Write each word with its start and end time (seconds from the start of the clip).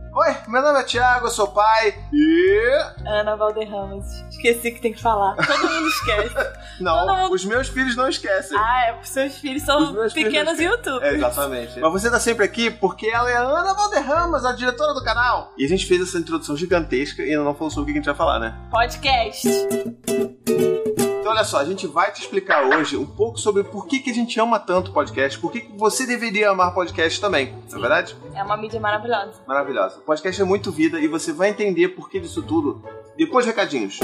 Oi, 0.00 0.36
meu 0.48 0.60
nome 0.62 0.80
é 0.80 0.82
Thiago, 0.84 1.26
eu 1.26 1.30
sou 1.30 1.48
pai 1.48 1.94
e. 2.12 2.78
Ana 3.06 3.36
Valderramas. 3.36 4.06
Esqueci 4.30 4.72
que 4.72 4.80
tem 4.80 4.92
que 4.92 5.00
falar. 5.00 5.34
Todo 5.36 5.68
mundo 5.70 5.88
esquece. 5.88 6.34
Não, 6.80 7.06
Todo 7.06 7.16
mundo- 7.16 7.34
os 7.34 7.44
meus 7.44 7.68
filhos 7.68 7.94
não 7.96 8.08
esquecem. 8.08 8.56
Ah, 8.58 8.86
é 8.88 8.92
porque 8.92 9.06
seus 9.08 9.36
filhos 9.38 9.62
Os 9.62 9.66
são 9.66 9.86
filhos 9.88 10.12
pequenos 10.12 10.58
não 10.58 10.64
youtubers. 10.64 11.12
É, 11.12 11.14
exatamente. 11.14 11.78
Mas 11.80 11.92
você 11.92 12.10
tá 12.10 12.18
sempre 12.18 12.44
aqui 12.44 12.70
porque 12.70 13.06
ela 13.06 13.30
é 13.30 13.36
a 13.36 13.42
Ana 13.42 13.74
Valderramas, 13.74 14.44
a 14.44 14.52
diretora 14.52 14.92
do 14.94 15.04
canal. 15.04 15.52
E 15.56 15.64
a 15.64 15.68
gente 15.68 15.86
fez 15.86 16.00
essa 16.02 16.18
introdução 16.18 16.56
gigantesca 16.56 17.22
e 17.22 17.30
ainda 17.30 17.44
não 17.44 17.54
falou 17.54 17.70
sobre 17.70 17.90
o 17.90 17.94
que 17.94 17.98
a 17.98 18.02
gente 18.02 18.06
vai 18.06 18.14
falar, 18.16 18.38
né? 18.40 18.58
Podcast. 18.70 19.46
Então, 21.32 21.40
olha 21.40 21.44
só, 21.44 21.60
a 21.60 21.64
gente 21.64 21.86
vai 21.86 22.12
te 22.12 22.20
explicar 22.20 22.62
hoje 22.66 22.94
um 22.94 23.06
pouco 23.06 23.38
sobre 23.38 23.64
por 23.64 23.86
que, 23.86 24.00
que 24.00 24.10
a 24.10 24.14
gente 24.14 24.38
ama 24.38 24.60
tanto 24.60 24.92
podcast, 24.92 25.38
por 25.38 25.50
que, 25.50 25.62
que 25.62 25.72
você 25.78 26.06
deveria 26.06 26.50
amar 26.50 26.74
podcast 26.74 27.18
também, 27.18 27.54
não 27.70 27.78
é 27.78 27.80
verdade? 27.80 28.14
É 28.34 28.42
uma 28.42 28.54
mídia 28.54 28.78
maravilhosa. 28.78 29.40
Maravilhosa. 29.46 29.98
O 29.98 30.02
podcast 30.02 30.42
é 30.42 30.44
muito 30.44 30.70
vida 30.70 31.00
e 31.00 31.08
você 31.08 31.32
vai 31.32 31.48
entender 31.48 31.88
por 31.88 32.10
que 32.10 32.20
disso 32.20 32.42
tudo 32.42 32.82
depois 33.16 33.46
recadinhos. 33.46 33.98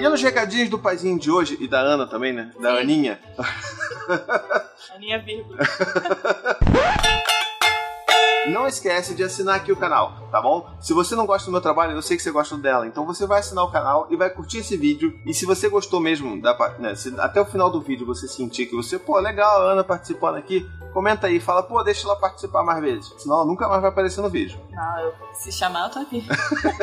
E 0.00 0.08
nos 0.08 0.20
recadinhos 0.20 0.68
do 0.68 0.80
paizinho 0.80 1.16
de 1.16 1.30
hoje, 1.30 1.56
e 1.60 1.68
da 1.68 1.78
Ana 1.78 2.08
também, 2.08 2.32
né? 2.32 2.50
Da 2.60 2.72
Sim. 2.72 2.80
Aninha. 2.80 3.20
A 4.94 4.98
minha 4.98 5.18
vírgula. 5.20 5.58
Esquece 8.68 9.14
de 9.14 9.24
assinar 9.24 9.56
aqui 9.56 9.72
o 9.72 9.76
canal, 9.76 10.28
tá 10.30 10.42
bom? 10.42 10.68
Se 10.80 10.92
você 10.92 11.16
não 11.16 11.26
gosta 11.26 11.46
do 11.46 11.52
meu 11.52 11.60
trabalho, 11.60 11.92
eu 11.92 12.02
sei 12.02 12.16
que 12.16 12.22
você 12.22 12.30
gosta 12.30 12.56
dela, 12.56 12.86
então 12.86 13.06
você 13.06 13.26
vai 13.26 13.40
assinar 13.40 13.64
o 13.64 13.70
canal 13.70 14.06
e 14.10 14.16
vai 14.16 14.28
curtir 14.28 14.58
esse 14.58 14.76
vídeo. 14.76 15.18
E 15.24 15.32
se 15.32 15.46
você 15.46 15.68
gostou 15.68 16.00
mesmo, 16.00 16.40
da, 16.40 16.54
né, 16.78 16.94
se 16.94 17.18
até 17.18 17.40
o 17.40 17.46
final 17.46 17.70
do 17.70 17.80
vídeo 17.80 18.06
você 18.06 18.28
sentir 18.28 18.66
que 18.66 18.76
você, 18.76 18.98
pô, 18.98 19.18
legal, 19.18 19.62
a 19.62 19.72
Ana 19.72 19.82
participando 19.82 20.36
aqui, 20.36 20.68
comenta 20.92 21.28
aí, 21.28 21.40
fala, 21.40 21.62
pô, 21.62 21.82
deixa 21.82 22.06
ela 22.06 22.16
participar 22.16 22.62
mais 22.62 22.80
vezes. 22.80 23.12
Senão 23.18 23.36
ela 23.36 23.44
nunca 23.46 23.66
mais 23.68 23.80
vai 23.80 23.90
aparecer 23.90 24.20
no 24.20 24.28
vídeo. 24.28 24.60
Não, 24.70 25.00
eu, 25.00 25.14
se 25.32 25.50
chamar, 25.50 25.84
eu 25.84 25.90
tô 25.90 25.98
aqui. 26.00 26.26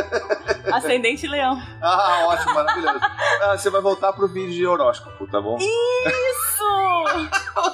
Ascendente 0.74 1.28
Leão. 1.28 1.56
Ah, 1.82 2.26
ótimo, 2.28 2.54
maravilhoso. 2.56 3.00
Ah, 3.42 3.58
você 3.58 3.70
vai 3.70 3.82
voltar 3.82 4.12
pro 4.14 4.28
vídeo 4.28 4.54
de 4.54 4.66
horóscopo, 4.66 5.28
tá 5.28 5.40
bom? 5.40 5.58
Isso! 5.58 6.66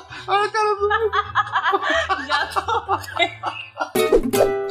Ah, 0.28 0.48
cara 0.50 0.76
do... 0.76 2.28
Já 2.28 2.46
tô. 2.48 4.01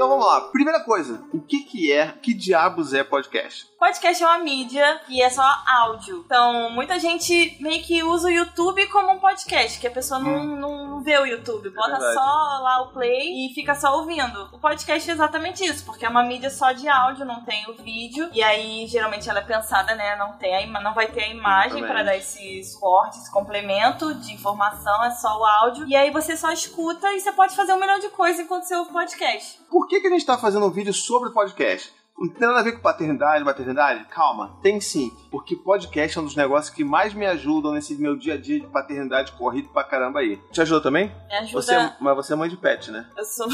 Então 0.00 0.08
vamos 0.08 0.24
lá. 0.24 0.40
Primeira 0.40 0.80
coisa, 0.80 1.22
o 1.30 1.42
que 1.42 1.60
que 1.60 1.92
é, 1.92 2.14
que 2.22 2.32
diabos 2.32 2.94
é 2.94 3.04
podcast? 3.04 3.68
Podcast 3.78 4.22
é 4.22 4.26
uma 4.26 4.38
mídia 4.38 4.98
e 5.10 5.20
é 5.20 5.28
só 5.28 5.44
áudio. 5.66 6.22
Então, 6.24 6.70
muita 6.70 6.98
gente 6.98 7.58
meio 7.60 7.82
que 7.82 8.02
usa 8.02 8.28
o 8.28 8.30
YouTube 8.30 8.86
como 8.86 9.12
um 9.12 9.18
podcast, 9.18 9.78
que 9.78 9.86
a 9.86 9.90
pessoa 9.90 10.18
não, 10.18 10.56
não 10.56 10.89
vê 11.02 11.18
o 11.18 11.26
YouTube. 11.26 11.70
Bota 11.70 11.90
verdade. 11.90 12.14
só 12.14 12.20
lá 12.62 12.82
o 12.82 12.92
play 12.92 13.46
e 13.46 13.54
fica 13.54 13.74
só 13.74 13.96
ouvindo. 13.98 14.48
O 14.52 14.58
podcast 14.58 15.10
é 15.10 15.12
exatamente 15.12 15.64
isso, 15.64 15.84
porque 15.84 16.04
é 16.04 16.08
uma 16.08 16.22
mídia 16.22 16.50
só 16.50 16.72
de 16.72 16.88
áudio, 16.88 17.24
não 17.24 17.42
tem 17.44 17.68
o 17.68 17.74
vídeo. 17.74 18.28
E 18.32 18.42
aí, 18.42 18.86
geralmente, 18.86 19.28
ela 19.28 19.40
é 19.40 19.42
pensada, 19.42 19.94
né? 19.94 20.16
Não, 20.16 20.32
tem 20.34 20.54
a 20.54 20.62
ima- 20.62 20.80
não 20.80 20.94
vai 20.94 21.06
ter 21.08 21.24
a 21.24 21.28
imagem 21.28 21.84
para 21.86 22.02
dar 22.02 22.16
esse 22.16 22.62
suporte, 22.64 23.18
esse 23.18 23.30
complemento 23.30 24.14
de 24.14 24.32
informação, 24.32 25.04
é 25.04 25.10
só 25.10 25.38
o 25.38 25.44
áudio. 25.44 25.86
E 25.88 25.96
aí 25.96 26.10
você 26.10 26.36
só 26.36 26.50
escuta 26.52 27.12
e 27.12 27.20
você 27.20 27.32
pode 27.32 27.54
fazer 27.56 27.72
um 27.72 27.80
milhão 27.80 27.98
de 27.98 28.08
coisas 28.10 28.40
enquanto 28.40 28.64
você 28.64 28.74
ouve 28.76 28.92
podcast. 28.92 29.60
Por 29.70 29.86
que, 29.86 30.00
que 30.00 30.06
a 30.06 30.10
gente 30.10 30.26
tá 30.26 30.36
fazendo 30.38 30.66
um 30.66 30.70
vídeo 30.70 30.92
sobre 30.92 31.30
podcast? 31.30 31.92
Não 32.20 32.28
tem 32.28 32.46
nada 32.46 32.60
a 32.60 32.62
ver 32.62 32.72
com 32.72 32.80
paternidade, 32.82 33.42
maternidade? 33.42 34.04
Calma, 34.10 34.58
tem 34.62 34.78
sim. 34.78 35.10
Porque 35.30 35.56
podcast 35.56 36.18
é 36.18 36.20
um 36.20 36.24
dos 36.24 36.36
negócios 36.36 36.74
que 36.74 36.84
mais 36.84 37.14
me 37.14 37.24
ajudam 37.26 37.72
nesse 37.72 37.94
meu 37.94 38.14
dia 38.14 38.34
a 38.34 38.36
dia 38.36 38.60
de 38.60 38.66
paternidade 38.66 39.32
corrido 39.32 39.70
pra 39.70 39.82
caramba 39.82 40.20
aí. 40.20 40.36
Te 40.52 40.60
ajuda 40.60 40.82
também? 40.82 41.06
Me 41.28 41.34
ajuda. 41.36 41.62
Você 41.62 41.74
é- 41.74 41.96
mas 41.98 42.14
você 42.16 42.34
é 42.34 42.36
mãe 42.36 42.50
de 42.50 42.58
pet, 42.58 42.90
né? 42.90 43.08
Eu 43.16 43.24
sou. 43.24 43.48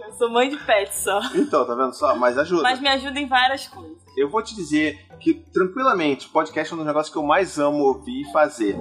Eu 0.00 0.12
sou 0.18 0.30
mãe 0.30 0.50
de 0.50 0.56
pet 0.58 0.94
só. 0.94 1.18
Então, 1.34 1.66
tá 1.66 1.74
vendo 1.74 1.94
só? 1.94 2.14
Mas 2.16 2.36
ajuda. 2.36 2.62
Mas 2.62 2.78
me 2.78 2.88
ajuda 2.88 3.18
em 3.18 3.26
várias 3.26 3.66
coisas. 3.66 3.96
Eu 4.16 4.28
vou 4.28 4.42
te 4.42 4.54
dizer 4.54 5.08
que, 5.18 5.32
tranquilamente, 5.34 6.28
podcast 6.28 6.70
é 6.70 6.74
um 6.74 6.78
dos 6.78 6.86
negócios 6.86 7.10
que 7.12 7.18
eu 7.18 7.24
mais 7.24 7.58
amo 7.58 7.78
ouvir 7.84 8.20
e 8.20 8.32
fazer. 8.32 8.76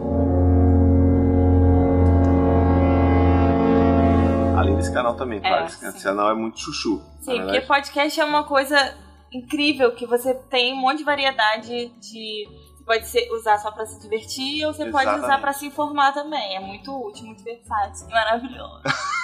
Desse 4.84 4.94
canal 4.94 5.16
também, 5.16 5.40
claro. 5.40 5.64
É, 5.64 5.68
esse 5.68 5.92
sim. 5.92 6.04
canal 6.04 6.32
é 6.32 6.34
muito 6.34 6.60
chuchu. 6.60 7.02
Sim, 7.22 7.42
porque 7.42 7.62
podcast 7.62 8.20
é 8.20 8.26
uma 8.26 8.44
coisa 8.44 8.96
incrível 9.32 9.94
que 9.96 10.06
você 10.06 10.34
tem 10.34 10.74
um 10.74 10.78
monte 10.78 11.00
de 11.00 11.04
variedade 11.04 11.88
de. 12.00 12.48
Você 12.78 12.84
pode 12.86 13.08
ser, 13.08 13.32
usar 13.32 13.58
só 13.60 13.72
pra 13.72 13.86
se 13.86 14.00
divertir 14.02 14.66
ou 14.66 14.74
você 14.74 14.86
pode 14.92 15.06
usar 15.06 15.18
Exatamente. 15.18 15.42
pra 15.42 15.54
se 15.54 15.66
informar 15.66 16.14
também. 16.14 16.58
É 16.58 16.60
muito 16.60 16.92
útil, 17.08 17.26
muito 17.26 17.44
versátil, 17.44 18.08
maravilhoso. 18.10 18.82